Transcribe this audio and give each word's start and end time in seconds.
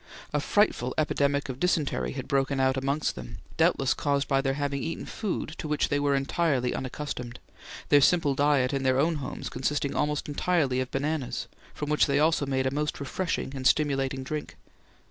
A 0.33 0.39
frightful 0.39 0.95
epidemic 0.97 1.47
of 1.47 1.59
dysentery 1.59 2.13
had 2.13 2.27
broken 2.27 2.59
out 2.59 2.75
amongst 2.75 3.13
them, 3.15 3.37
doubtless 3.55 3.93
caused 3.93 4.27
by 4.27 4.41
their 4.41 4.55
having 4.55 4.81
eaten 4.81 5.05
food 5.05 5.53
to 5.59 5.67
which 5.67 5.89
they 5.89 5.99
were 5.99 6.15
entirely 6.15 6.73
unaccustomed, 6.73 7.37
their 7.89 8.01
simple 8.01 8.33
diet 8.33 8.73
in 8.73 8.81
their 8.81 8.97
own 8.97 9.17
homes 9.17 9.47
consisting 9.47 9.93
almost 9.93 10.27
entirely 10.27 10.79
of 10.79 10.89
bananas, 10.89 11.47
from 11.75 11.91
which 11.91 12.07
they 12.07 12.17
also 12.17 12.47
make 12.47 12.65
a 12.65 12.73
most 12.73 12.99
refreshing 12.99 13.53
and 13.55 13.67
stimulating 13.67 14.23
drink. 14.23 14.55